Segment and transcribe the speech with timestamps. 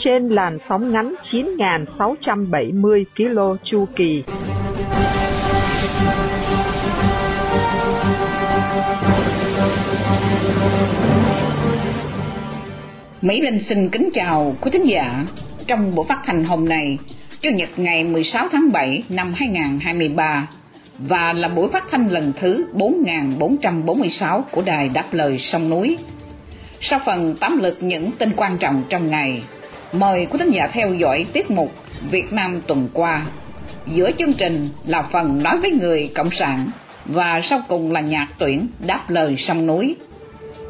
[0.00, 4.22] Trên làn sóng ngắn 9.670 km chu kỳ.
[13.22, 15.26] Mỹ Linh xin kính chào quý thính giả.
[15.66, 16.98] Trong buổi phát thanh hôm nay,
[17.40, 20.48] Chủ nhật ngày 16 tháng 7 năm 2023
[20.98, 25.98] và là buổi phát thanh lần thứ 4446 của Đài Đáp Lời Sông Núi.
[26.80, 29.42] Sau phần tóm lược những tin quan trọng trong ngày,
[29.92, 31.72] mời quý thính giả theo dõi tiết mục
[32.10, 33.26] Việt Nam tuần qua.
[33.86, 36.70] Giữa chương trình là phần nói với người Cộng sản
[37.04, 39.96] và sau cùng là nhạc tuyển Đáp Lời Sông Núi.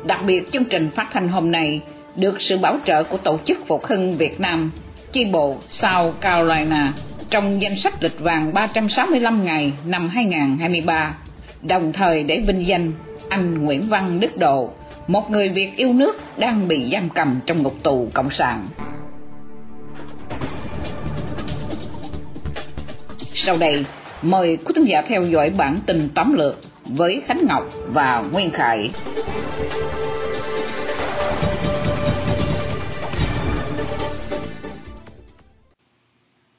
[0.06, 1.80] Đặc biệt chương trình phát thanh hôm nay
[2.16, 4.72] được sự bảo trợ của Tổ chức Phục hưng Việt Nam,
[5.12, 6.92] chi bộ South Carolina
[7.30, 11.14] trong danh sách lịch vàng 365 ngày năm 2023,
[11.62, 12.92] đồng thời để vinh danh
[13.28, 14.70] anh Nguyễn Văn Đức Độ,
[15.06, 18.68] một người Việt yêu nước đang bị giam cầm trong ngục tù Cộng sản.
[23.34, 23.84] Sau đây,
[24.23, 28.50] mời quý khán giả theo dõi bản tin tóm lược với Khánh Ngọc và Nguyên
[28.50, 28.91] Khải.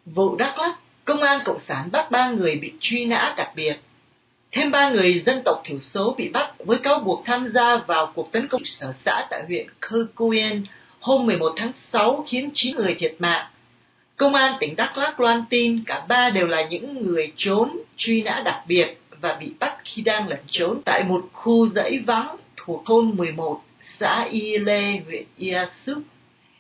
[0.06, 3.74] Vụ Đắk Lắk, Công an Cộng sản bắt ba người bị truy nã đặc biệt.
[4.52, 8.12] Thêm ba người dân tộc thiểu số bị bắt với cáo buộc tham gia vào
[8.16, 10.64] cuộc tấn công sở xã tại huyện Kerkuyen
[11.00, 13.46] hôm 11 tháng 6 khiến 9 người thiệt mạng.
[14.22, 18.22] Công an tỉnh Đắk Lắk loan tin cả ba đều là những người trốn truy
[18.22, 22.36] nã đặc biệt và bị bắt khi đang lẩn trốn tại một khu dãy vắng
[22.58, 23.62] thuộc thôn 11,
[24.00, 25.98] xã Y Lê, huyện Ia Súp.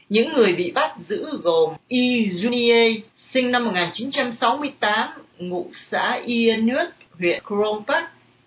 [0.09, 2.99] Những người bị bắt giữ gồm Y Junie,
[3.33, 6.89] sinh năm 1968, ngụ xã Yên Nước,
[7.19, 8.05] huyện Krông Park,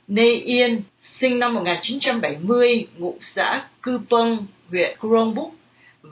[0.08, 0.82] Nê Yên,
[1.20, 5.54] sinh năm 1970, ngụ xã Cư Pâng, huyện Krông Búc,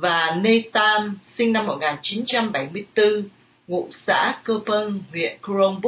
[0.00, 3.28] và Nathan sinh năm 1974,
[3.68, 5.80] ngụ xã Cơ Pân, huyện Krông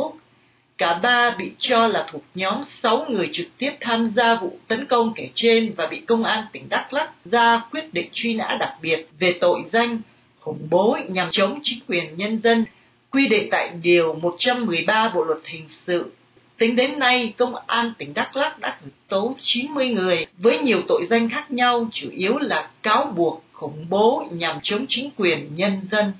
[0.78, 4.86] Cả ba bị cho là thuộc nhóm 6 người trực tiếp tham gia vụ tấn
[4.86, 8.56] công kể trên và bị công an tỉnh Đắk Lắk ra quyết định truy nã
[8.60, 10.00] đặc biệt về tội danh
[10.40, 12.64] khủng bố nhằm chống chính quyền nhân dân
[13.10, 16.12] quy định tại Điều 113 Bộ Luật Hình sự.
[16.58, 20.82] Tính đến nay, Công an tỉnh Đắk Lắk đã khởi tố 90 người với nhiều
[20.88, 25.54] tội danh khác nhau, chủ yếu là cáo buộc khủng bố nhằm chống chính quyền
[25.54, 26.12] nhân dân.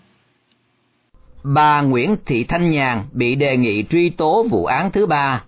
[1.44, 5.44] Bà Nguyễn Thị Thanh Nhàn bị đề nghị truy tố vụ án thứ ba.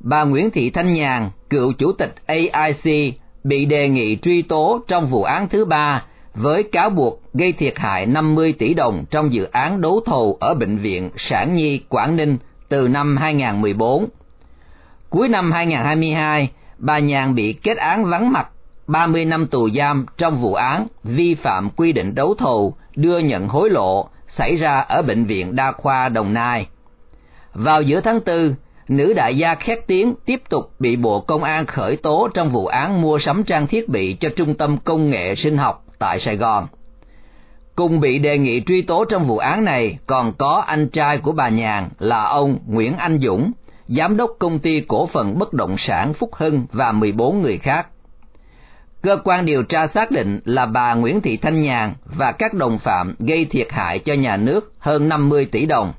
[0.00, 3.14] Bà Nguyễn Thị Thanh Nhàn, cựu chủ tịch AIC,
[3.44, 7.78] bị đề nghị truy tố trong vụ án thứ ba với cáo buộc gây thiệt
[7.78, 12.16] hại 50 tỷ đồng trong dự án đấu thầu ở Bệnh viện Sản Nhi Quảng
[12.16, 12.36] Ninh
[12.68, 14.06] từ năm 2014.
[15.10, 18.48] Cuối năm 2022, bà Nhàn bị kết án vắng mặt
[18.90, 23.48] 30 năm tù giam trong vụ án vi phạm quy định đấu thầu đưa nhận
[23.48, 26.66] hối lộ xảy ra ở Bệnh viện Đa khoa Đồng Nai.
[27.54, 28.54] Vào giữa tháng 4,
[28.88, 32.66] nữ đại gia khét tiếng tiếp tục bị Bộ Công an khởi tố trong vụ
[32.66, 36.36] án mua sắm trang thiết bị cho Trung tâm Công nghệ Sinh học tại Sài
[36.36, 36.66] Gòn.
[37.76, 41.32] Cùng bị đề nghị truy tố trong vụ án này còn có anh trai của
[41.32, 43.52] bà Nhàn là ông Nguyễn Anh Dũng,
[43.86, 47.86] giám đốc công ty cổ phần bất động sản Phúc Hưng và 14 người khác.
[49.02, 52.78] Cơ quan điều tra xác định là bà Nguyễn Thị Thanh Nhàn và các đồng
[52.78, 55.92] phạm gây thiệt hại cho nhà nước hơn 50 tỷ đồng.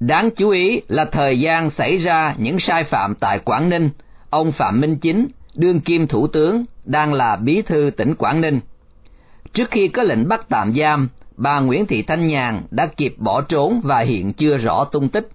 [0.00, 3.90] Đáng chú ý là thời gian xảy ra những sai phạm tại Quảng Ninh,
[4.30, 8.60] ông Phạm Minh Chính, đương kim thủ tướng, đang là bí thư tỉnh Quảng Ninh.
[9.52, 13.40] Trước khi có lệnh bắt tạm giam, bà Nguyễn Thị Thanh Nhàn đã kịp bỏ
[13.40, 15.28] trốn và hiện chưa rõ tung tích.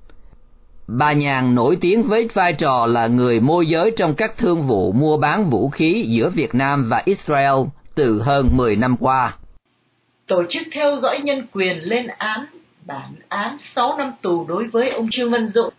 [0.88, 4.92] Bà Nhàn nổi tiếng với vai trò là người môi giới trong các thương vụ
[4.92, 7.56] mua bán vũ khí giữa Việt Nam và Israel
[7.95, 9.38] từ hơn 10 năm qua.
[10.28, 12.45] Tổ chức theo dõi nhân quyền lên án
[12.86, 15.74] bản án 6 năm tù đối với ông Trương Văn Dũng.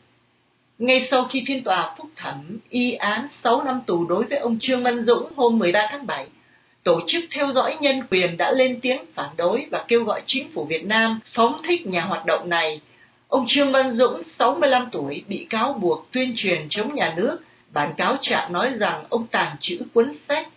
[0.78, 4.58] Ngay sau khi phiên tòa phúc thẩm y án 6 năm tù đối với ông
[4.60, 6.26] Trương Văn Dũng hôm 13 tháng 7,
[6.82, 10.48] Tổ chức theo dõi nhân quyền đã lên tiếng phản đối và kêu gọi chính
[10.54, 12.80] phủ Việt Nam phóng thích nhà hoạt động này.
[13.28, 17.38] Ông Trương Văn Dũng, 65 tuổi, bị cáo buộc tuyên truyền chống nhà nước.
[17.72, 20.48] Bản cáo trạng nói rằng ông tàng trữ cuốn sách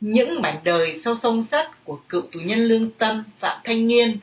[0.00, 4.18] Những mảnh đời sau sông sắt của cựu tù nhân lương tâm Phạm Thanh Niên.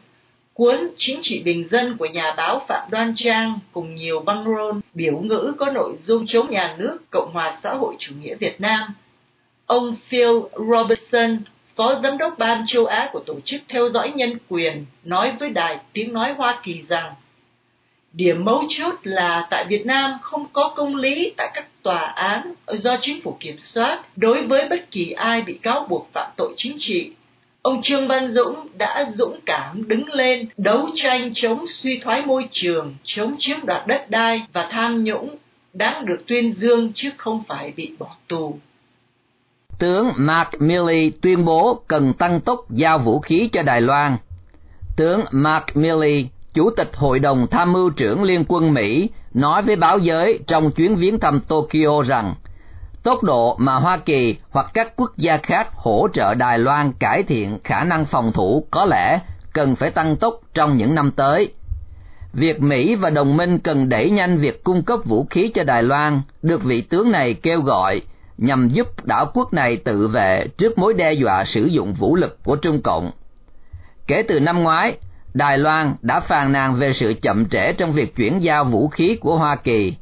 [0.54, 4.82] Cuốn Chính trị bình dân của nhà báo Phạm Đoan Trang cùng nhiều băng rôn
[4.94, 8.62] biểu ngữ có nội dung chống nhà nước Cộng hòa xã hội chủ nghĩa Việt
[8.62, 8.94] Nam.
[9.66, 10.40] Ông Phil
[10.70, 11.40] Robertson,
[11.76, 15.50] Phó Giám đốc Ban châu Á của Tổ chức Theo dõi Nhân quyền, nói với
[15.50, 17.14] Đài Tiếng Nói Hoa Kỳ rằng
[18.13, 22.54] Điểm mấu chốt là tại Việt Nam không có công lý tại các tòa án
[22.77, 26.54] do chính phủ kiểm soát đối với bất kỳ ai bị cáo buộc phạm tội
[26.57, 27.12] chính trị.
[27.62, 32.48] Ông Trương Văn Dũng đã dũng cảm đứng lên đấu tranh chống suy thoái môi
[32.51, 35.36] trường, chống chiếm đoạt đất đai và tham nhũng
[35.74, 38.57] đáng được tuyên dương chứ không phải bị bỏ tù.
[39.80, 44.18] Tướng Mark Milley tuyên bố cần tăng tốc giao vũ khí cho Đài Loan.
[44.98, 49.76] Tướng Mark Milley Chủ tịch Hội đồng Tham mưu trưởng Liên quân Mỹ nói với
[49.76, 52.34] báo giới trong chuyến viếng thăm Tokyo rằng
[53.04, 57.24] tốc độ mà Hoa Kỳ hoặc các quốc gia khác hỗ trợ Đài Loan cải
[57.24, 59.20] thiện khả năng phòng thủ có lẽ
[59.54, 61.54] cần phải tăng tốc trong những năm tới.
[62.34, 65.84] Việc Mỹ và đồng minh cần đẩy nhanh việc cung cấp vũ khí cho Đài
[65.84, 68.02] Loan được vị tướng này kêu gọi
[68.38, 72.44] nhằm giúp đảo quốc này tự vệ trước mối đe dọa sử dụng vũ lực
[72.44, 73.12] của Trung Cộng.
[74.08, 74.98] Kể từ năm ngoái,
[75.34, 79.18] Đài Loan đã phàn nàn về sự chậm trễ trong việc chuyển giao vũ khí
[79.22, 79.94] của Hoa Kỳ.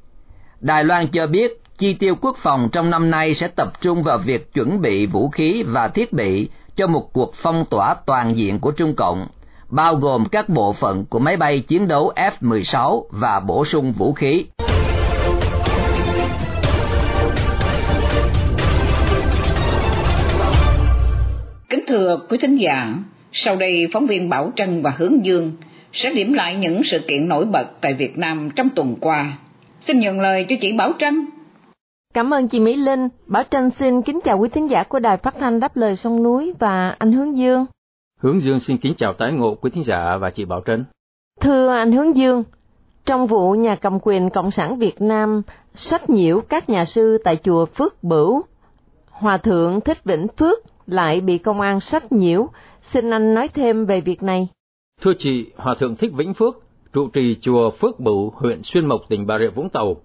[0.59, 4.17] Đài Loan cho biết chi tiêu quốc phòng trong năm nay sẽ tập trung vào
[4.17, 8.59] việc chuẩn bị vũ khí và thiết bị cho một cuộc phong tỏa toàn diện
[8.59, 9.27] của Trung Cộng,
[9.69, 14.13] bao gồm các bộ phận của máy bay chiến đấu F-16 và bổ sung vũ
[14.13, 14.45] khí.
[21.69, 22.93] Kính thưa quý thính giả,
[23.31, 25.51] sau đây, phóng viên Bảo Trân và Hướng Dương
[25.93, 29.37] sẽ điểm lại những sự kiện nổi bật tại Việt Nam trong tuần qua.
[29.81, 31.25] Xin nhận lời cho chị Bảo Trân.
[32.13, 33.07] Cảm ơn chị Mỹ Linh.
[33.27, 36.23] Bảo Trân xin kính chào quý thính giả của Đài Phát thanh Đáp lời sông
[36.23, 37.65] núi và anh Hướng Dương.
[38.19, 40.85] Hướng Dương xin kính chào tái ngộ quý thính giả và chị Bảo Trân.
[41.41, 42.43] Thưa anh Hướng Dương,
[43.05, 45.41] trong vụ nhà cầm quyền Cộng sản Việt Nam
[45.73, 48.41] sách nhiễu các nhà sư tại chùa Phước Bửu,
[49.09, 52.49] Hòa Thượng Thích Vĩnh Phước lại bị công an sách nhiễu
[52.81, 54.47] Xin anh nói thêm về việc này.
[55.01, 56.55] Thưa chị, Hòa Thượng Thích Vĩnh Phước,
[56.93, 59.95] trụ trì chùa Phước Bửu, huyện Xuyên Mộc, tỉnh Bà Rịa Vũng Tàu,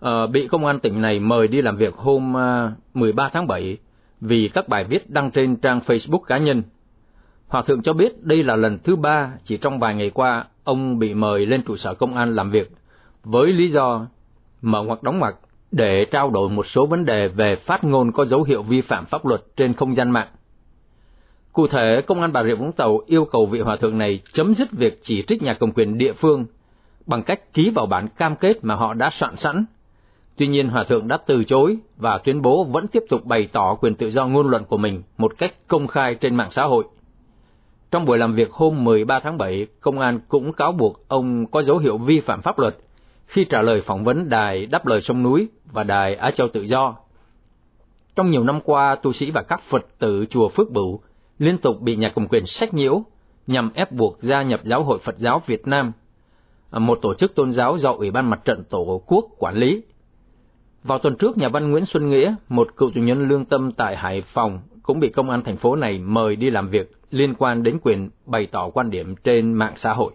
[0.00, 3.46] à, bị công an tỉnh này mời đi làm việc hôm ờ, à, 13 tháng
[3.46, 3.76] 7
[4.20, 6.62] vì các bài viết đăng trên trang Facebook cá nhân.
[7.48, 10.98] Hòa Thượng cho biết đây là lần thứ ba chỉ trong vài ngày qua ông
[10.98, 12.70] bị mời lên trụ sở công an làm việc
[13.24, 14.06] với lý do
[14.62, 15.34] mở hoặc đóng ngoặc
[15.72, 19.06] để trao đổi một số vấn đề về phát ngôn có dấu hiệu vi phạm
[19.06, 20.28] pháp luật trên không gian mạng.
[21.52, 24.54] Cụ thể, Công an Bà Rịa Vũng Tàu yêu cầu vị hòa thượng này chấm
[24.54, 26.46] dứt việc chỉ trích nhà cầm quyền địa phương
[27.06, 29.64] bằng cách ký vào bản cam kết mà họ đã soạn sẵn.
[30.36, 33.74] Tuy nhiên, hòa thượng đã từ chối và tuyên bố vẫn tiếp tục bày tỏ
[33.74, 36.84] quyền tự do ngôn luận của mình một cách công khai trên mạng xã hội.
[37.90, 41.62] Trong buổi làm việc hôm 13 tháng 7, công an cũng cáo buộc ông có
[41.62, 42.76] dấu hiệu vi phạm pháp luật
[43.32, 46.62] khi trả lời phỏng vấn đài Đáp lời sông núi và đài Á Châu Tự
[46.62, 46.96] Do.
[48.16, 51.00] Trong nhiều năm qua, tu sĩ và các Phật tử chùa Phước Bửu
[51.38, 53.02] liên tục bị nhà cầm quyền sách nhiễu
[53.46, 55.92] nhằm ép buộc gia nhập Giáo hội Phật giáo Việt Nam,
[56.70, 59.82] một tổ chức tôn giáo do Ủy ban Mặt trận Tổ quốc quản lý.
[60.84, 63.96] Vào tuần trước, nhà văn Nguyễn Xuân Nghĩa, một cựu tù nhân lương tâm tại
[63.96, 67.62] Hải Phòng, cũng bị công an thành phố này mời đi làm việc liên quan
[67.62, 70.12] đến quyền bày tỏ quan điểm trên mạng xã hội.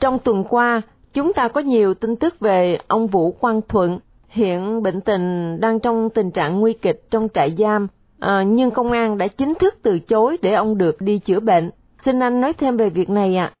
[0.00, 0.82] Trong tuần qua,
[1.12, 3.98] chúng ta có nhiều tin tức về ông Vũ Quang Thuận,
[4.28, 7.88] hiện bệnh tình đang trong tình trạng nguy kịch trong trại giam
[8.22, 11.70] à, nhưng công an đã chính thức từ chối để ông được đi chữa bệnh.
[12.04, 13.44] Xin anh nói thêm về việc này ạ.
[13.44, 13.54] À.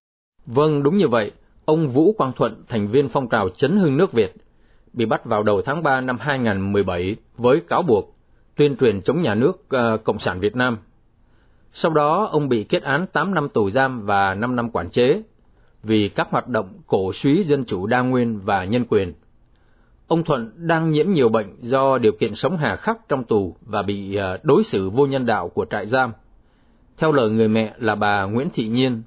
[0.46, 1.32] Vâng, đúng như vậy.
[1.64, 4.34] Ông Vũ Quang Thuận, thành viên phong trào chấn hưng nước Việt,
[4.92, 8.16] bị bắt vào đầu tháng 3 năm 2017 với cáo buộc
[8.56, 10.78] tuyên truyền chống nhà nước uh, Cộng sản Việt Nam.
[11.72, 15.22] Sau đó, ông bị kết án 8 năm tù giam và 5 năm quản chế
[15.82, 19.12] vì các hoạt động cổ suý dân chủ đa nguyên và nhân quyền.
[20.06, 23.82] Ông Thuận đang nhiễm nhiều bệnh do điều kiện sống hà khắc trong tù và
[23.82, 26.12] bị ờ, đối xử vô nhân đạo của trại giam.
[26.96, 29.02] Theo lời người mẹ là bà Nguyễn Thị Nhiên,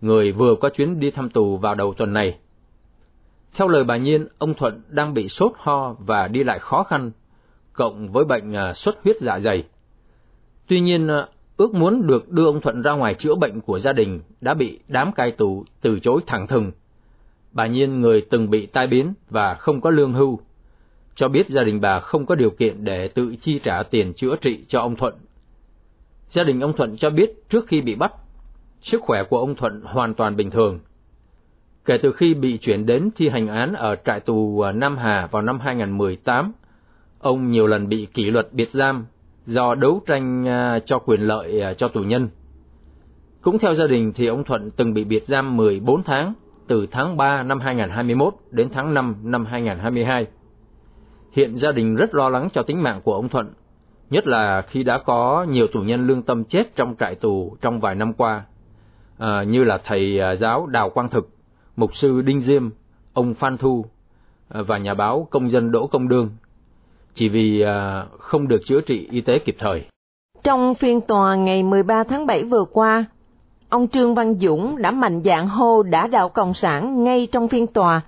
[0.00, 2.38] người vừa có chuyến đi thăm tù vào đầu tuần này.
[3.54, 7.10] Theo lời bà Nhiên, ông Thuận đang bị sốt ho và đi lại khó khăn,
[7.72, 9.64] cộng với bệnh ờ, xuất huyết dạ dày.
[10.66, 13.92] Tuy nhiên, ờ, ước muốn được đưa ông Thuận ra ngoài chữa bệnh của gia
[13.92, 16.72] đình đã bị đám cai tù từ chối thẳng thừng
[17.56, 20.40] Bà Nhiên người từng bị tai biến và không có lương hưu,
[21.14, 24.36] cho biết gia đình bà không có điều kiện để tự chi trả tiền chữa
[24.36, 25.14] trị cho ông Thuận.
[26.28, 28.12] Gia đình ông Thuận cho biết trước khi bị bắt,
[28.80, 30.80] sức khỏe của ông Thuận hoàn toàn bình thường.
[31.84, 35.26] Kể từ khi bị chuyển đến thi hành án ở trại tù à, Nam Hà
[35.26, 36.52] vào năm 2018,
[37.18, 39.06] ông nhiều lần bị kỷ luật biệt giam
[39.46, 42.28] do đấu tranh à, cho quyền lợi à, cho tù nhân.
[43.40, 46.34] Cũng theo gia đình thì ông Thuận từng bị biệt giam 14 tháng
[46.66, 50.26] từ tháng 3 năm 2021 đến tháng 5 năm 2022.
[51.32, 53.52] Hiện gia đình rất lo lắng cho tính mạng của ông Thuận,
[54.10, 57.80] nhất là khi đã có nhiều tù nhân lương tâm chết trong trại tù trong
[57.80, 58.44] vài năm qua,
[59.18, 61.28] à, như là thầy à, giáo Đào Quang Thực,
[61.76, 62.70] mục sư Đinh Diêm,
[63.12, 63.84] ông Phan Thu
[64.48, 66.30] và nhà báo công dân Đỗ Công Đương,
[67.16, 69.84] chỉ vì à, không được chữa trị y tế kịp thời.
[70.42, 73.04] Trong phiên tòa ngày 13 tháng 7 vừa qua,
[73.68, 77.66] ông Trương Văn Dũng đã mạnh dạn hô đã đạo Cộng sản ngay trong phiên
[77.66, 78.00] tòa.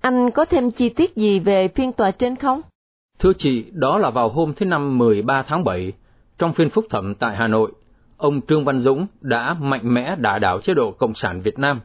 [0.00, 2.60] Anh có thêm chi tiết gì về phiên tòa trên không?
[3.18, 5.92] Thưa chị, đó là vào hôm thứ Năm 13 tháng 7,
[6.38, 7.72] trong phiên phúc thẩm tại Hà Nội,
[8.16, 11.80] ông Trương Văn Dũng đã mạnh mẽ đả đảo chế độ Cộng sản Việt Nam.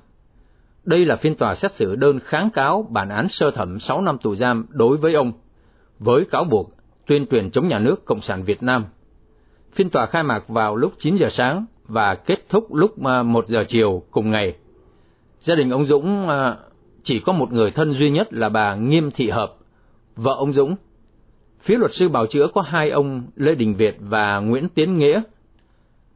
[0.83, 4.17] Đây là phiên tòa xét xử đơn kháng cáo bản án sơ thẩm 6 năm
[4.17, 5.31] tù giam đối với ông,
[6.03, 6.71] với cáo buộc
[7.07, 8.85] tuyên truyền chống nhà nước Cộng sản Việt Nam.
[9.73, 13.47] Phiên tòa khai mạc vào lúc 9 giờ sáng và kết thúc lúc à, 1
[13.47, 14.55] giờ chiều cùng ngày.
[15.39, 16.57] Gia đình ông Dũng à,
[17.03, 19.55] chỉ có một người thân duy nhất là bà Nghiêm Thị Hợp,
[20.15, 20.75] vợ ông Dũng.
[21.61, 25.21] Phía luật sư bào chữa có hai ông Lê Đình Việt và Nguyễn Tiến Nghĩa.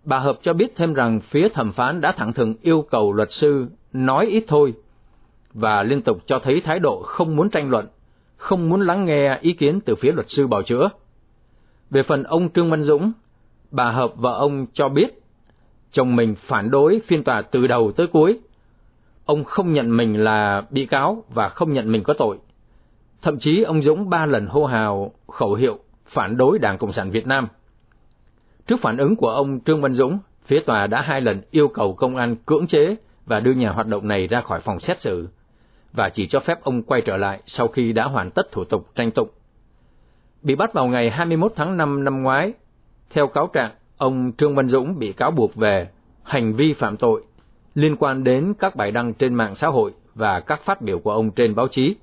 [0.03, 3.31] Bà Hợp cho biết thêm rằng phía thẩm phán đã thẳng thừng yêu cầu luật
[3.31, 4.73] sư nói ít thôi
[5.53, 7.85] và liên tục cho thấy thái độ không muốn tranh luận,
[8.45, 10.89] không muốn lắng nghe ý kiến từ phía luật sư bào chữa.
[11.89, 13.11] Về phần ông Trương Văn Dũng,
[13.71, 15.21] bà Hợp vợ ông cho biết
[15.91, 18.39] chồng mình phản đối phiên tòa từ đầu tới cuối.
[19.25, 22.37] Ông không nhận mình là bị cáo và không nhận mình có tội.
[23.21, 27.09] Thậm chí ông Dũng ba lần hô hào khẩu hiệu phản đối Đảng Cộng sản
[27.09, 27.47] Việt Nam.
[28.67, 31.93] Trước phản ứng của ông Trương Văn Dũng, phía tòa đã hai lần yêu cầu
[31.93, 35.27] công an cưỡng chế và đưa nhà hoạt động này ra khỏi phòng xét xử,
[35.95, 38.87] và chỉ cho phép ông quay trở lại sau khi đã hoàn tất thủ tục
[38.95, 39.29] tranh tụng.
[40.41, 42.53] Bị bắt vào ngày 21 tháng 5 năm ngoái,
[43.09, 45.87] theo cáo trạng, ông Trương Văn Dũng bị cáo buộc về
[46.23, 47.23] hành vi phạm tội
[47.75, 51.11] liên quan đến các bài đăng trên mạng xã hội và các phát biểu của
[51.11, 51.95] ông trên báo chí.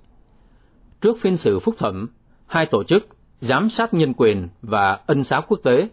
[1.01, 2.09] Trước phiên xử phúc thẩm,
[2.47, 3.07] hai tổ chức
[3.41, 5.89] giám sát nhân quyền và ân xá quốc tế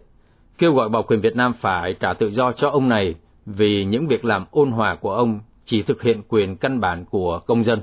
[0.58, 3.14] kêu gọi bảo quyền Việt Nam phải trả tự do cho ông này
[3.46, 5.40] vì những việc làm ôn hòa của ông
[5.70, 7.80] chỉ thực hiện quyền căn bản của công dân.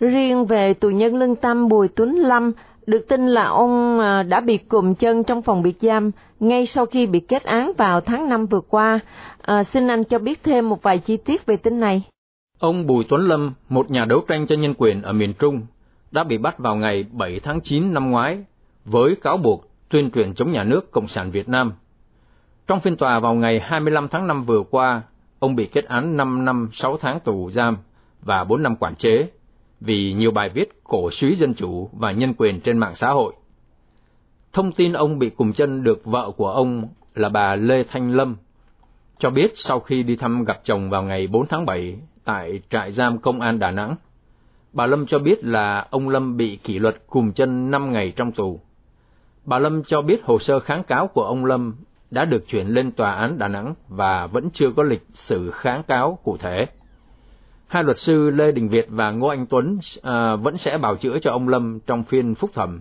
[0.00, 2.52] Riêng về tù nhân lương tâm Bùi Tuấn Lâm,
[2.86, 6.86] được tin là ông à, đã bị cùm chân trong phòng biệt giam ngay sau
[6.86, 9.00] khi bị kết án vào tháng 5 vừa qua.
[9.42, 12.02] À, xin anh cho biết thêm một vài chi tiết về tin này.
[12.58, 15.60] Ông Bùi Tuấn Lâm, một nhà đấu tranh cho nhân quyền ở miền Trung,
[16.10, 18.44] đã bị bắt vào ngày 7 tháng 9 năm ngoái
[18.84, 21.72] với cáo buộc tuyên truyền chống nhà nước Cộng sản Việt Nam.
[22.66, 25.02] Trong phiên tòa vào ngày 25 tháng 5 vừa qua,
[25.40, 27.76] ông bị kết án 5 năm 6 tháng tù giam
[28.22, 29.30] và 4 năm quản chế
[29.80, 33.32] vì nhiều bài viết cổ suý dân chủ và nhân quyền trên mạng xã hội.
[34.52, 38.36] Thông tin ông bị cùng chân được vợ của ông là bà Lê Thanh Lâm
[39.18, 42.92] cho biết sau khi đi thăm gặp chồng vào ngày 4 tháng 7 tại trại
[42.92, 43.96] giam công an Đà Nẵng.
[44.72, 48.32] Bà Lâm cho biết là ông Lâm bị kỷ luật cùng chân 5 ngày trong
[48.32, 48.60] tù.
[49.44, 51.74] Bà Lâm cho biết hồ sơ kháng cáo của ông Lâm
[52.10, 55.82] đã được chuyển lên tòa án Đà Nẵng và vẫn chưa có lịch xử kháng
[55.82, 56.66] cáo cụ thể.
[57.66, 61.18] Hai luật sư Lê Đình Việt và Ngô Anh Tuấn à, vẫn sẽ bào chữa
[61.18, 62.80] cho ông Lâm trong phiên phúc thẩm.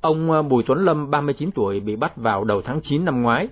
[0.00, 3.48] Ông à, Bùi Tuấn Lâm, 39 tuổi, bị bắt vào đầu tháng 9 năm ngoái.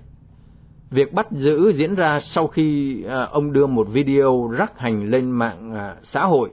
[0.91, 5.31] Việc bắt giữ diễn ra sau khi à, ông đưa một video rắc hành lên
[5.31, 6.51] mạng à, xã hội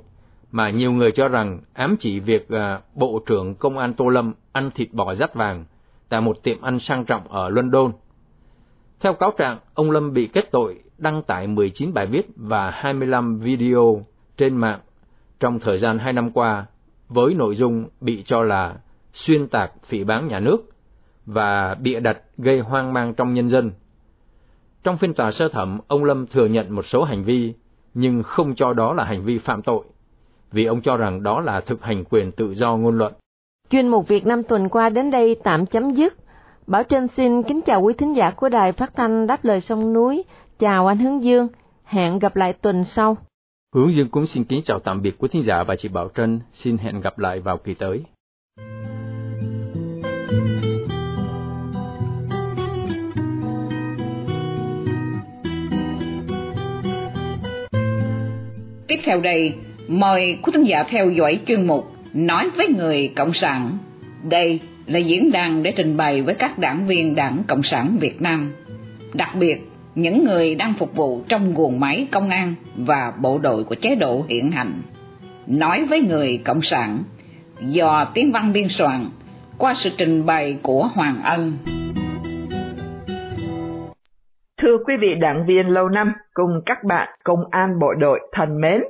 [0.51, 4.33] mà nhiều người cho rằng ám chỉ việc à, Bộ trưởng Công an Tô Lâm
[4.51, 5.65] ăn thịt bò rắt vàng
[6.13, 7.91] tại một tiệm ăn sang trọng ở London.
[8.99, 13.39] Theo cáo trạng, ông Lâm bị kết tội đăng tải 19 bài viết và 25
[13.39, 14.05] video
[14.37, 14.79] trên mạng
[15.39, 16.65] trong thời gian 2 năm qua
[17.07, 18.75] với nội dung bị cho là
[19.13, 20.57] xuyên tạc phỉ báng nhà nước
[21.25, 23.71] và bịa đặt gây hoang mang trong nhân dân.
[24.83, 27.53] Trong phiên tòa sơ thẩm, ông Lâm thừa nhận một số hành vi
[27.93, 29.85] nhưng không cho đó là hành vi phạm tội,
[30.51, 33.13] vì ông cho rằng đó là thực hành quyền tự do ngôn luận.
[33.73, 36.13] Chuyên mục Việt Nam tuần qua đến đây tạm chấm dứt.
[36.67, 39.93] Bảo Trân xin kính chào quý thính giả của Đài Phát thanh Đáp lời sông
[39.93, 40.23] núi.
[40.59, 41.47] Chào anh Hướng Dương,
[41.83, 43.17] hẹn gặp lại tuần sau.
[43.75, 46.39] Hướng Dương cũng xin kính chào tạm biệt quý thính giả và chị Bảo Trân,
[46.51, 48.01] xin hẹn gặp lại vào kỳ tới.
[58.87, 59.53] Tiếp theo đây,
[59.87, 63.77] mời quý thính giả theo dõi chuyên mục Nói với người Cộng sản.
[64.23, 68.21] Đây là diễn đàn để trình bày với các đảng viên Đảng Cộng sản Việt
[68.21, 68.53] Nam,
[69.13, 69.57] đặc biệt
[69.95, 73.95] những người đang phục vụ trong guồng máy công an và bộ đội của chế
[73.95, 74.81] độ hiện hành.
[75.47, 77.03] Nói với người Cộng sản
[77.59, 79.05] do tiếng văn biên soạn
[79.57, 81.57] qua sự trình bày của Hoàng Ân.
[84.61, 88.61] Thưa quý vị đảng viên lâu năm cùng các bạn công an bộ đội thân
[88.61, 88.81] mến,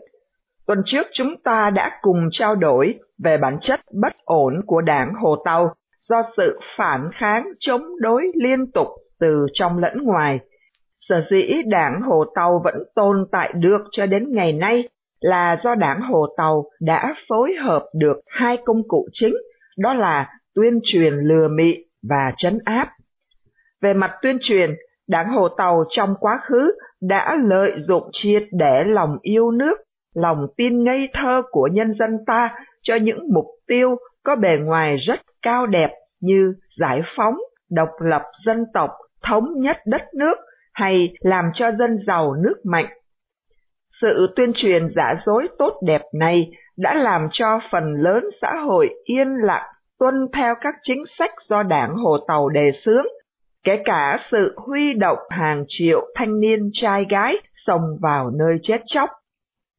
[0.68, 5.14] tuần trước chúng ta đã cùng trao đổi về bản chất bất ổn của đảng
[5.14, 5.74] Hồ Tàu
[6.10, 8.88] do sự phản kháng chống đối liên tục
[9.20, 10.40] từ trong lẫn ngoài.
[11.00, 14.90] Sở dĩ đảng Hồ Tàu vẫn tồn tại được cho đến ngày nay
[15.20, 19.34] là do đảng Hồ Tàu đã phối hợp được hai công cụ chính,
[19.78, 21.78] đó là tuyên truyền lừa mị
[22.10, 22.90] và trấn áp.
[23.82, 24.76] Về mặt tuyên truyền,
[25.08, 29.78] đảng Hồ Tàu trong quá khứ đã lợi dụng triệt để lòng yêu nước,
[30.16, 34.98] lòng tin ngây thơ của nhân dân ta cho những mục tiêu có bề ngoài
[34.98, 37.36] rất cao đẹp như giải phóng,
[37.72, 38.90] độc lập dân tộc,
[39.24, 40.38] thống nhất đất nước
[40.74, 42.88] hay làm cho dân giàu nước mạnh.
[44.02, 48.90] Sự tuyên truyền giả dối tốt đẹp này đã làm cho phần lớn xã hội
[49.04, 53.06] yên lặng tuân theo các chính sách do đảng Hồ Tàu đề xướng,
[53.64, 58.82] kể cả sự huy động hàng triệu thanh niên trai gái xông vào nơi chết
[58.86, 59.10] chóc.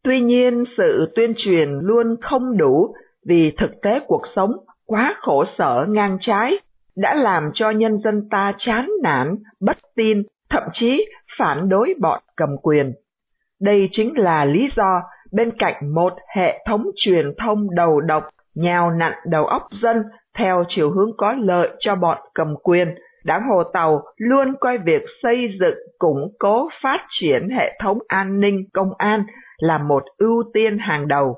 [0.04, 2.94] Tuy nhiên, sự tuyên truyền luôn không đủ
[3.26, 4.50] vì thực tế cuộc sống
[4.86, 6.58] quá khổ sở ngang trái
[6.96, 11.06] đã làm cho nhân dân ta chán nản, bất tin, thậm chí
[11.38, 12.92] phản đối bọn cầm quyền.
[13.60, 18.90] Đây chính là lý do bên cạnh một hệ thống truyền thông đầu độc nhào
[18.90, 20.02] nặn đầu óc dân
[20.36, 22.94] theo chiều hướng có lợi cho bọn cầm quyền,
[23.24, 28.40] đảng Hồ Tàu luôn coi việc xây dựng củng cố phát triển hệ thống an
[28.40, 29.24] ninh công an
[29.58, 31.36] là một ưu tiên hàng đầu.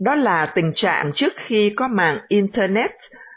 [0.00, 2.90] Đó là tình trạng trước khi có mạng Internet,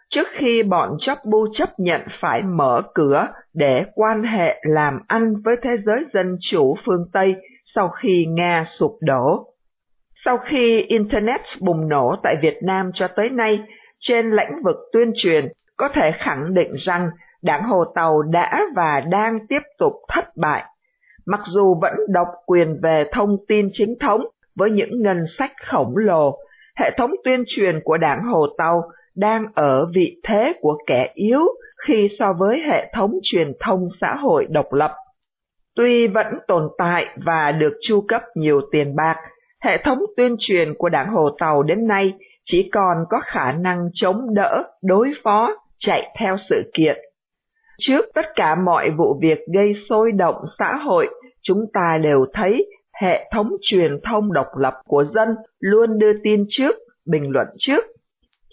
[0.09, 5.33] trước khi bọn chóc bu chấp nhận phải mở cửa để quan hệ làm ăn
[5.45, 7.35] với thế giới dân chủ phương Tây
[7.75, 9.47] sau khi Nga sụp đổ.
[10.25, 13.63] Sau khi Internet bùng nổ tại Việt Nam cho tới nay,
[13.99, 17.09] trên lĩnh vực tuyên truyền có thể khẳng định rằng
[17.41, 20.63] đảng Hồ Tàu đã và đang tiếp tục thất bại.
[21.25, 24.21] Mặc dù vẫn độc quyền về thông tin chính thống
[24.55, 26.37] với những ngân sách khổng lồ,
[26.79, 28.83] hệ thống tuyên truyền của đảng Hồ Tàu
[29.15, 31.41] đang ở vị thế của kẻ yếu
[31.87, 34.91] khi so với hệ thống truyền thông xã hội độc lập.
[35.75, 39.17] Tuy vẫn tồn tại và được chu cấp nhiều tiền bạc,
[39.63, 42.13] hệ thống tuyên truyền của đảng Hồ Tàu đến nay
[42.45, 46.97] chỉ còn có khả năng chống đỡ, đối phó, chạy theo sự kiện.
[47.79, 51.07] Trước tất cả mọi vụ việc gây sôi động xã hội,
[51.41, 52.65] chúng ta đều thấy
[53.01, 57.85] hệ thống truyền thông độc lập của dân luôn đưa tin trước, bình luận trước.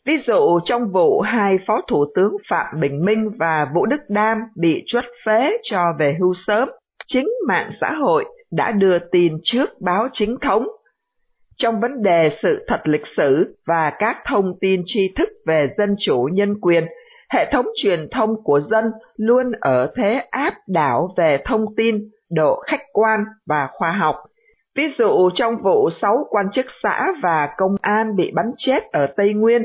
[0.07, 4.39] Ví dụ trong vụ hai Phó Thủ tướng Phạm Bình Minh và Vũ Đức Đam
[4.57, 6.69] bị truất phế cho về hưu sớm,
[7.07, 10.67] chính mạng xã hội đã đưa tin trước báo chính thống
[11.61, 15.95] trong vấn đề sự thật lịch sử và các thông tin tri thức về dân
[15.99, 16.85] chủ nhân quyền,
[17.33, 18.85] hệ thống truyền thông của dân
[19.17, 24.17] luôn ở thế áp đảo về thông tin, độ khách quan và khoa học.
[24.77, 29.07] Ví dụ trong vụ sáu quan chức xã và công an bị bắn chết ở
[29.17, 29.63] Tây Nguyên,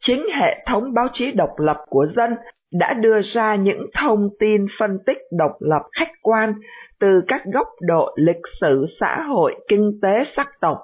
[0.00, 2.36] chính hệ thống báo chí độc lập của dân
[2.72, 6.54] đã đưa ra những thông tin phân tích độc lập khách quan
[7.00, 10.78] từ các góc độ lịch sử xã hội, kinh tế, sắc tộc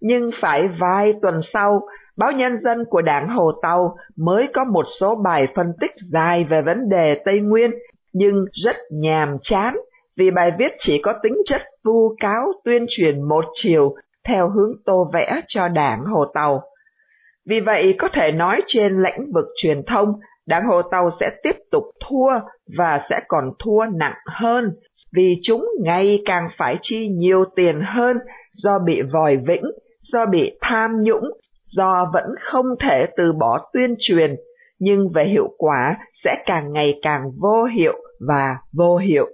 [0.00, 1.80] nhưng phải vài tuần sau,
[2.16, 6.44] báo Nhân dân của đảng Hồ Tàu mới có một số bài phân tích dài
[6.44, 7.70] về vấn đề Tây Nguyên,
[8.12, 9.76] nhưng rất nhàm chán
[10.16, 13.94] vì bài viết chỉ có tính chất vu cáo tuyên truyền một chiều
[14.28, 16.62] theo hướng tô vẽ cho đảng Hồ Tàu.
[17.46, 20.12] Vì vậy có thể nói trên lĩnh vực truyền thông,
[20.46, 22.30] đảng Hồ Tàu sẽ tiếp tục thua
[22.78, 24.72] và sẽ còn thua nặng hơn
[25.16, 28.16] vì chúng ngày càng phải chi nhiều tiền hơn
[28.52, 29.64] do bị vòi vĩnh
[30.12, 31.24] do bị tham nhũng,
[31.66, 34.36] do vẫn không thể từ bỏ tuyên truyền,
[34.78, 37.94] nhưng về hiệu quả sẽ càng ngày càng vô hiệu
[38.28, 39.26] và vô hiệu.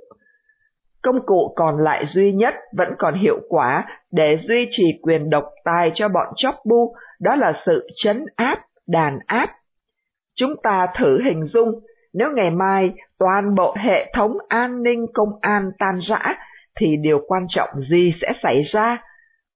[1.02, 5.44] Công cụ còn lại duy nhất vẫn còn hiệu quả để duy trì quyền độc
[5.64, 9.50] tài cho bọn chóp bu, đó là sự chấn áp, đàn áp.
[10.36, 11.80] Chúng ta thử hình dung,
[12.12, 16.34] nếu ngày mai toàn bộ hệ thống an ninh công an tan rã,
[16.80, 19.02] thì điều quan trọng gì sẽ xảy ra?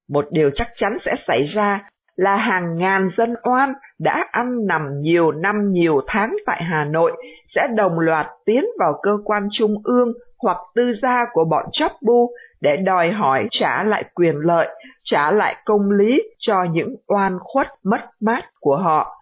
[0.09, 5.01] Một điều chắc chắn sẽ xảy ra là hàng ngàn dân oan đã ăn nằm
[5.01, 7.13] nhiều năm nhiều tháng tại Hà Nội
[7.55, 11.93] sẽ đồng loạt tiến vào cơ quan trung ương hoặc tư gia của bọn chóp
[12.03, 14.69] bu để đòi hỏi trả lại quyền lợi,
[15.05, 19.21] trả lại công lý cho những oan khuất mất mát của họ.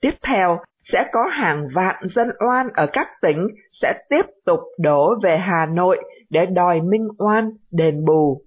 [0.00, 0.58] Tiếp theo,
[0.92, 3.48] sẽ có hàng vạn dân oan ở các tỉnh
[3.82, 5.98] sẽ tiếp tục đổ về Hà Nội
[6.30, 8.42] để đòi minh oan, đền bù.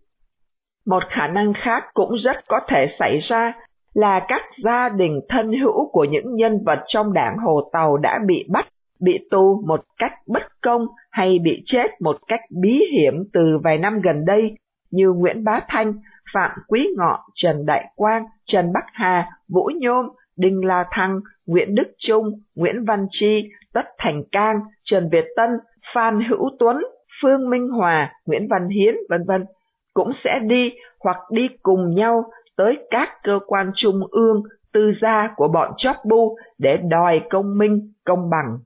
[0.86, 3.54] Một khả năng khác cũng rất có thể xảy ra
[3.94, 8.20] là các gia đình thân hữu của những nhân vật trong đảng Hồ Tàu đã
[8.26, 8.68] bị bắt,
[9.00, 13.78] bị tù một cách bất công hay bị chết một cách bí hiểm từ vài
[13.78, 14.58] năm gần đây
[14.92, 15.94] như Nguyễn Bá Thanh,
[16.34, 21.76] Phạm Quý Ngọ, Trần Đại Quang, Trần Bắc Hà, Vũ Nhôm, Đinh La Thăng, Nguyễn
[21.76, 25.50] Đức Trung, Nguyễn Văn Chi, Tất Thành Cang, Trần Việt Tân,
[25.94, 26.78] Phan Hữu Tuấn,
[27.22, 29.46] Phương Minh Hòa, Nguyễn Văn Hiến, vân vân.
[29.94, 32.24] Cũng sẽ đi hoặc đi cùng nhau
[32.58, 37.58] tới các cơ quan trung ương, tư gia của bọn chóp bu để đòi công
[37.58, 38.58] minh, công bằng.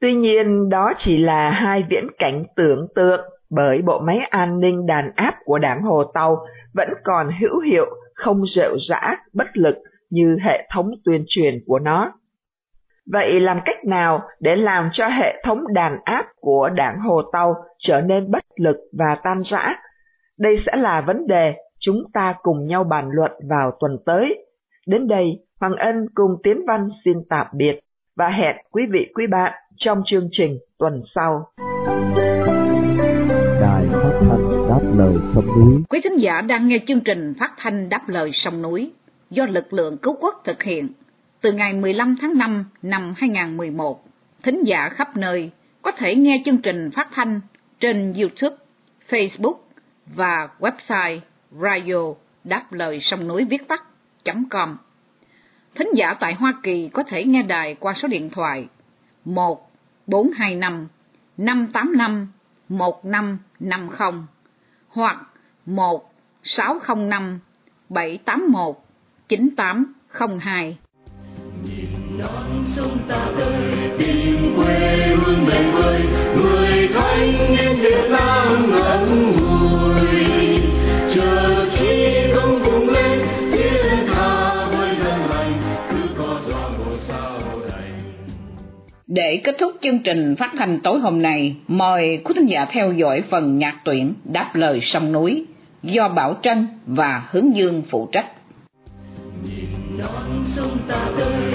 [0.00, 4.86] Tuy nhiên đó chỉ là hai viễn cảnh tưởng tượng bởi bộ máy an ninh
[4.86, 9.76] đàn áp của đảng Hồ Tàu vẫn còn hữu hiệu, không rệu rã, bất lực
[10.10, 12.12] như hệ thống tuyên truyền của nó.
[13.12, 17.54] Vậy làm cách nào để làm cho hệ thống đàn áp của đảng Hồ Tàu
[17.78, 19.74] trở nên bất lực và tan rã?
[20.38, 24.46] Đây sẽ là vấn đề chúng ta cùng nhau bàn luận vào tuần tới.
[24.86, 25.24] Đến đây,
[25.60, 27.80] Hoàng Ân cùng Tiến Văn xin tạm biệt
[28.16, 31.52] và hẹn quý vị quý bạn trong chương trình tuần sau.
[33.60, 35.82] Đài phát thanh đáp lời sông núi.
[35.88, 38.90] Quý thính giả đang nghe chương trình phát thanh đáp lời sông núi
[39.30, 40.88] do lực lượng cứu quốc thực hiện
[41.40, 44.04] từ ngày 15 tháng 5 năm 2011.
[44.42, 45.50] Thính giả khắp nơi
[45.82, 47.40] có thể nghe chương trình phát thanh
[47.80, 48.56] trên YouTube,
[49.08, 49.54] Facebook
[50.14, 54.76] và website radio, đáp lời sông núi viết tắt.com.
[55.74, 58.68] Thính giả tại Hoa Kỳ có thể nghe đài qua số điện thoại
[59.24, 59.70] 1
[60.06, 60.88] 425
[61.36, 62.28] 585
[62.68, 64.12] 1550
[64.88, 65.16] hoặc
[65.66, 67.38] 1 605
[67.88, 68.76] 781
[69.28, 70.78] 9802.
[71.64, 74.99] Nhìn non sông ta tới, tìm quê
[89.12, 92.92] Để kết thúc chương trình phát hành tối hôm nay, mời quý thính giả theo
[92.92, 95.44] dõi phần nhạc tuyển Đáp lời sông núi
[95.82, 98.26] do Bảo Trân và Hướng Dương phụ trách.
[99.44, 101.49] Nhìn non sông ta tới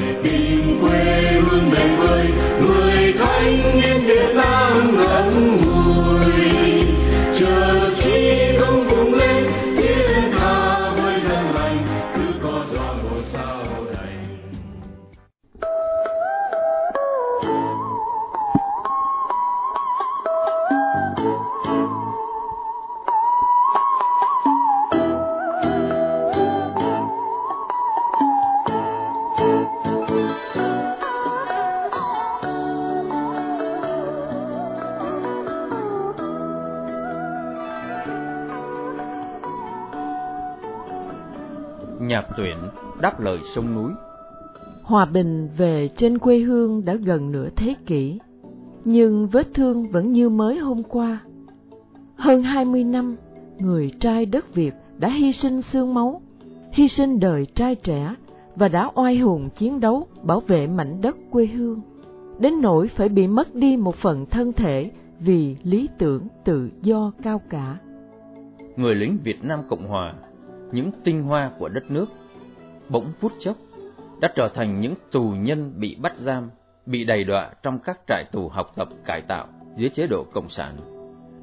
[43.54, 43.92] sông núi.
[44.84, 48.20] Hòa bình về trên quê hương đã gần nửa thế kỷ,
[48.86, 51.22] nhưng vết thương vẫn như mới hôm qua.
[52.16, 53.16] Hơn 20 năm,
[53.60, 56.22] người trai đất Việt đã hy sinh xương máu,
[56.72, 58.16] hy sinh đời trai trẻ
[58.56, 61.82] và đã oai hùng chiến đấu bảo vệ mảnh đất quê hương,
[62.40, 67.12] đến nỗi phải bị mất đi một phần thân thể vì lý tưởng tự do
[67.24, 67.78] cao cả.
[68.76, 70.14] Người lính Việt Nam Cộng Hòa,
[70.72, 72.06] những tinh hoa của đất nước,
[72.90, 73.56] bỗng phút chốc
[74.20, 76.50] đã trở thành những tù nhân bị bắt giam,
[76.86, 80.50] bị đầy đọa trong các trại tù học tập cải tạo dưới chế độ cộng
[80.50, 80.78] sản,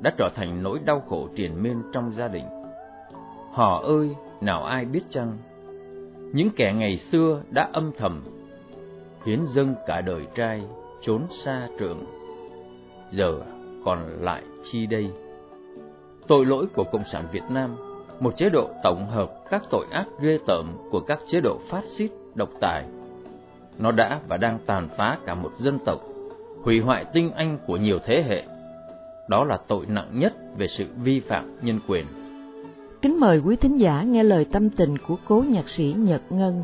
[0.02, 2.44] đã trở thành nỗi đau khổ triền miên trong gia đình.
[3.52, 5.38] Họ ơi, nào ai biết chăng?
[6.32, 8.24] Những kẻ ngày xưa đã âm thầm
[9.24, 10.62] hiến dâng cả đời trai
[11.00, 12.04] trốn xa trường,
[13.10, 13.40] giờ
[13.84, 15.10] còn lại chi đây?
[16.26, 17.76] Tội lỗi của Cộng sản Việt Nam,
[18.22, 21.84] một chế độ tổng hợp các tội ác ghê tởm của các chế độ phát
[21.86, 22.84] xít độc tài.
[23.78, 26.00] Nó đã và đang tàn phá cả một dân tộc,
[26.62, 28.42] hủy hoại tinh anh của nhiều thế hệ.
[29.28, 32.06] Đó là tội nặng nhất về sự vi phạm nhân quyền.
[33.02, 36.62] Kính mời quý thính giả nghe lời tâm tình của cố nhạc sĩ Nhật Ngân.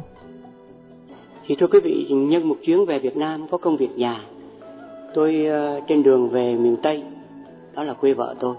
[1.46, 4.20] Thì thưa quý vị, nhân một chuyến về Việt Nam có công việc nhà.
[5.14, 5.46] Tôi
[5.78, 7.02] uh, trên đường về miền Tây,
[7.74, 8.54] đó là quê vợ tôi.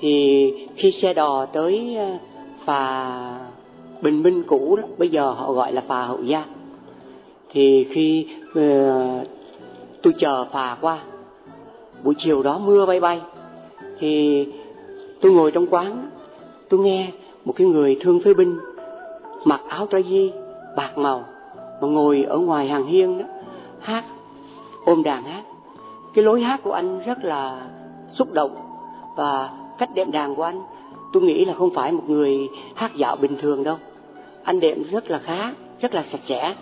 [0.00, 2.18] Thì khi xe đò tới ờ,
[2.64, 3.40] phà
[4.02, 6.48] Bình Minh cũ đó, bây giờ họ gọi là phà Hậu Giang.
[7.52, 9.26] Thì khi uh,
[10.02, 10.98] tôi chờ phà qua,
[12.04, 13.20] buổi chiều đó mưa bay bay,
[13.98, 14.46] thì
[15.20, 16.10] tôi ngồi trong quán,
[16.68, 17.10] tôi nghe
[17.44, 18.58] một cái người thương phế binh
[19.44, 20.30] mặc áo trai di
[20.76, 21.24] bạc màu
[21.80, 23.24] mà ngồi ở ngoài hàng hiên đó
[23.80, 24.04] hát
[24.84, 25.42] ôm đàn hát
[26.14, 27.60] cái lối hát của anh rất là
[28.08, 28.56] xúc động
[29.16, 30.62] và cách đệm đàn của anh
[31.12, 33.76] tôi nghĩ là không phải một người hát dạo bình thường đâu.
[34.42, 36.54] Anh đệm rất là khá rất là sạch sẽ.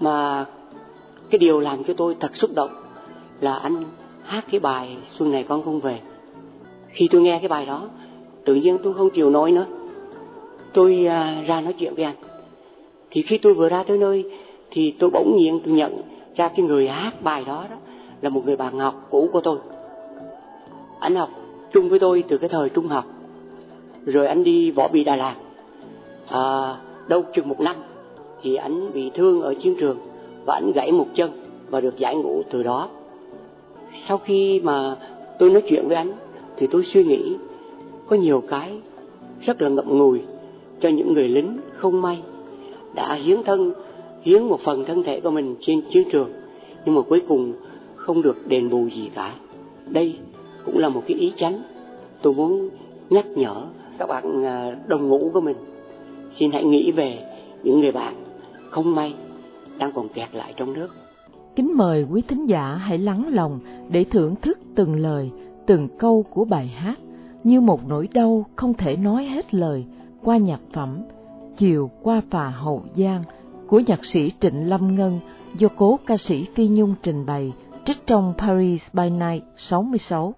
[0.00, 0.44] Mà
[1.30, 2.70] cái điều làm cho tôi thật xúc động
[3.40, 3.84] là anh
[4.22, 6.00] hát cái bài xuân này con không về.
[6.88, 7.88] Khi tôi nghe cái bài đó
[8.44, 9.66] tự nhiên tôi không chịu nói nữa.
[10.72, 12.16] Tôi à, ra nói chuyện với anh.
[13.10, 14.24] Thì khi tôi vừa ra tới nơi
[14.70, 16.02] thì tôi bỗng nhiên tôi nhận
[16.36, 17.76] ra cái người hát bài đó đó
[18.20, 19.58] là một người bạn học cũ của tôi.
[21.00, 21.30] Anh học
[21.76, 23.04] chung với tôi từ cái thời trung học.
[24.06, 25.34] Rồi anh đi võ bị đà lạt.
[26.28, 26.76] À,
[27.08, 27.76] đâu chừng một năm
[28.42, 29.98] thì anh bị thương ở chiến trường
[30.46, 31.30] và anh gãy một chân
[31.70, 32.88] và được giải ngũ từ đó.
[34.02, 34.96] Sau khi mà
[35.38, 36.12] tôi nói chuyện với anh
[36.56, 37.36] thì tôi suy nghĩ
[38.06, 38.78] có nhiều cái
[39.40, 40.20] rất là ngậm ngùi
[40.80, 42.22] cho những người lính không may
[42.94, 43.72] đã hiến thân
[44.22, 46.28] hiến một phần thân thể của mình trên chiến trường
[46.84, 47.52] nhưng mà cuối cùng
[47.96, 49.34] không được đền bù gì cả.
[49.86, 50.14] Đây
[50.66, 51.62] cũng là một cái ý chánh.
[52.22, 52.68] Tôi muốn
[53.10, 53.66] nhắc nhở
[53.98, 55.56] các bạn à, đồng ngũ của mình.
[56.30, 57.18] Xin hãy nghĩ về
[57.62, 58.14] những người bạn
[58.70, 59.14] không may
[59.78, 60.88] đang còn kẹt lại trong nước.
[61.56, 65.30] Kính mời quý thính giả hãy lắng lòng để thưởng thức từng lời,
[65.66, 66.98] từng câu của bài hát
[67.44, 69.84] như một nỗi đau không thể nói hết lời
[70.24, 71.02] qua nhạc phẩm
[71.56, 73.22] chiều qua phà hậu giang
[73.66, 75.20] của nhạc sĩ trịnh lâm ngân
[75.58, 77.52] do cố ca sĩ phi nhung trình bày
[77.84, 80.34] trích trong paris by night 66.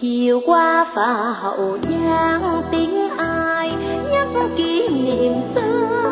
[0.00, 3.72] Chiều qua phà hậu giang tiếng ai
[4.10, 6.05] nhắc kỷ niệm xưa?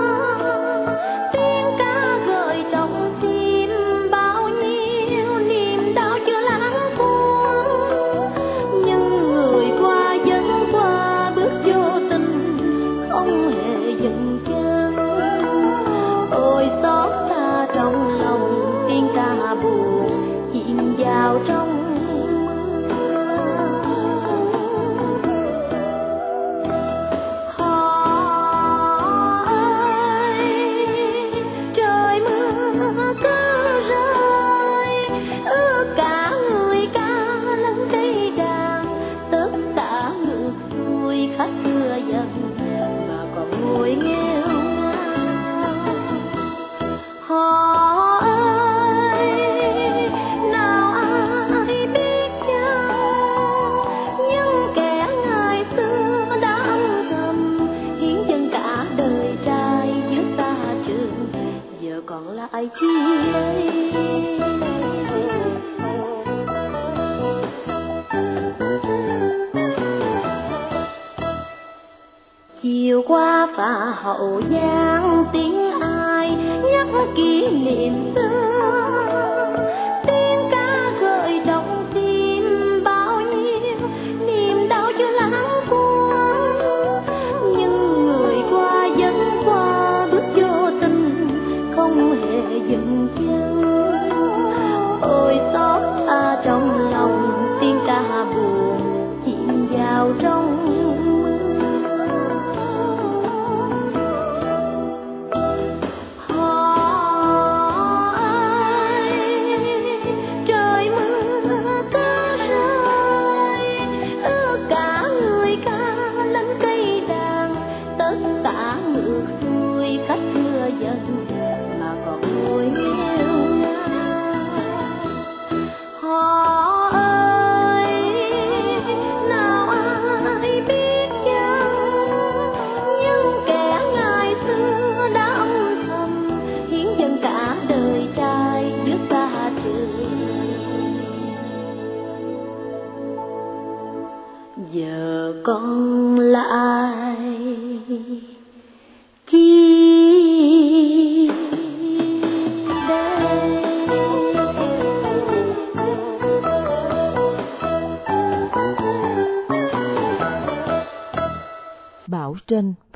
[74.05, 76.31] Hậu giang tiếng ai
[76.63, 76.87] nhắc
[77.17, 78.34] kỷ niệm xưa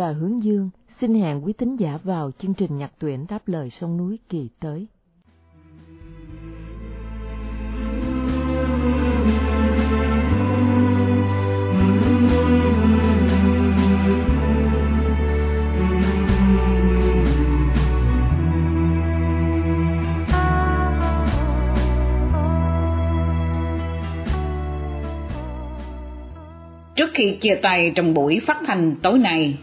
[0.09, 3.71] và Hướng Dương xin hẹn quý tín giả vào chương trình nhạc tuyển đáp lời
[3.71, 4.87] sông núi kỳ tới.
[26.95, 29.59] Trước khi chia tay trong buổi phát thanh tối nay,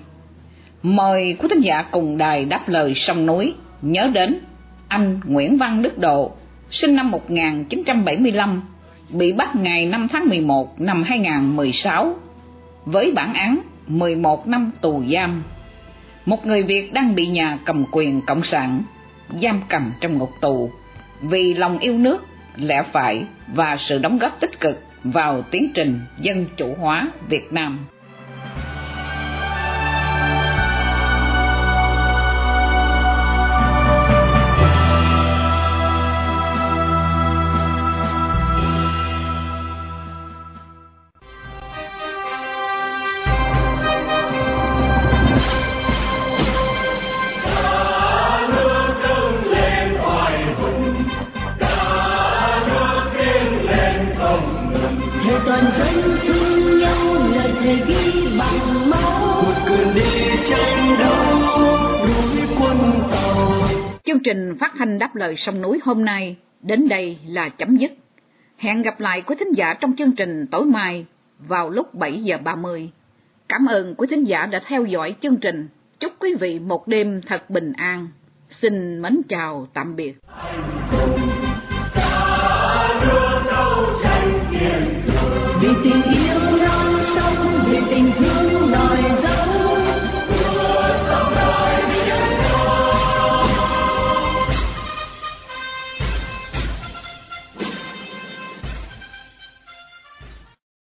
[0.85, 4.39] mời quý thính giả cùng đài đáp lời sông núi nhớ đến
[4.87, 6.31] anh Nguyễn Văn Đức Độ,
[6.71, 8.61] sinh năm 1975,
[9.09, 12.15] bị bắt ngày 5 tháng 11 năm 2016
[12.85, 15.43] với bản án 11 năm tù giam.
[16.25, 18.83] Một người Việt đang bị nhà cầm quyền cộng sản
[19.41, 20.69] giam cầm trong ngục tù
[21.21, 25.99] vì lòng yêu nước, lẽ phải và sự đóng góp tích cực vào tiến trình
[26.21, 27.79] dân chủ hóa Việt Nam.
[64.03, 67.91] Chương trình phát thanh đáp lời sông núi hôm nay đến đây là chấm dứt.
[68.57, 71.05] Hẹn gặp lại quý thính giả trong chương trình tối mai
[71.39, 72.91] vào lúc 7 giờ 30.
[73.49, 75.67] Cảm ơn quý thính giả đã theo dõi chương trình.
[75.99, 78.07] Chúc quý vị một đêm thật bình an.
[78.49, 80.15] Xin mến chào tạm biệt.
[85.85, 86.14] something